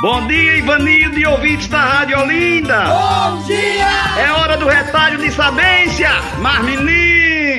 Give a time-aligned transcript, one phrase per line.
[0.00, 2.84] Bom dia, Ivanildo e ouvintes da Rádio Olinda.
[2.84, 3.88] Bom dia!
[4.16, 6.10] É hora do retalho de sabência,
[6.40, 7.07] mas menino.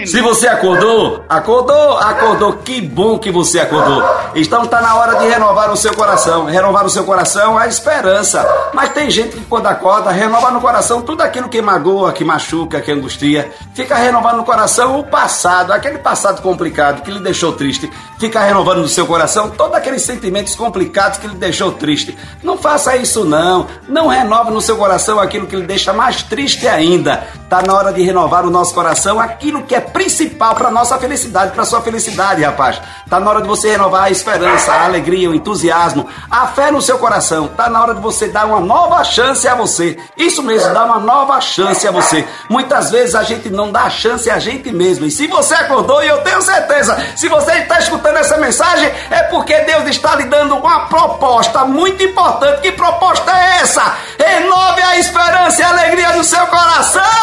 [0.06, 4.04] Se você acordou, acordou, acordou, que bom que você acordou.
[4.36, 6.46] Então tá na hora de renovar o seu coração.
[6.46, 8.48] Renovar o seu coração a esperança.
[8.74, 12.82] Mas tem gente que quando acorda, renova no coração tudo aquilo que magoa, que machuca,
[12.82, 13.52] que angustia.
[13.74, 17.92] Fica renovando no coração o passado, aquele passado complicado que lhe deixou triste.
[18.20, 22.18] Fica renovando no seu coração todos aqueles sentimentos complicados que lhe deixou triste.
[22.44, 23.68] Não faça isso não.
[23.88, 27.24] Não renove no seu coração aquilo que lhe deixa mais triste ainda.
[27.50, 31.52] Tá na hora de renovar o nosso coração aquilo que é principal para nossa felicidade,
[31.52, 32.80] para sua felicidade, rapaz.
[33.10, 36.80] Tá na hora de você renovar a esperança, a alegria, o entusiasmo, a fé no
[36.80, 37.48] seu coração.
[37.48, 39.98] Tá na hora de você dar uma nova chance a você.
[40.16, 42.24] Isso mesmo, dar uma nova chance a você.
[42.48, 45.08] Muitas vezes a gente não dá chance a gente mesmo.
[45.08, 49.24] E se você acordou, e eu tenho certeza, se você está escutando essa mensagem, é
[49.24, 52.62] porque Deus está lhe dando uma proposta muito importante.
[52.62, 53.98] Que proposta é essa?
[54.20, 55.59] Renove a esperança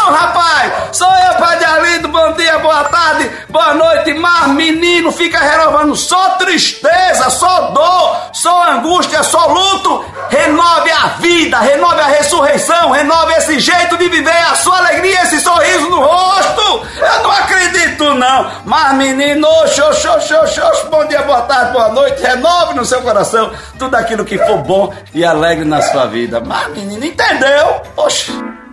[0.07, 0.73] coração, rapaz!
[0.93, 2.09] Sou eu, Padre Arlindo.
[2.09, 4.15] Bom dia, boa tarde, boa noite.
[4.15, 10.05] Mas menino fica renovando só tristeza, só dor, só angústia, só luto.
[10.31, 15.41] Renove a vida, renove a ressurreição, renove esse jeito de viver, a sua alegria, esse
[15.41, 16.87] sorriso no rosto.
[16.97, 18.51] Eu não acredito, não.
[18.65, 22.23] Mas menino, xoxo, xoxo, bom dia, boa tarde, boa noite.
[22.23, 26.41] Renove no seu coração tudo aquilo que for bom e alegre na sua vida.
[26.41, 27.83] Mas, menino, entendeu?
[27.97, 28.66] Oxe.